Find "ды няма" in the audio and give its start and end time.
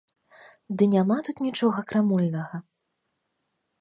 0.81-1.17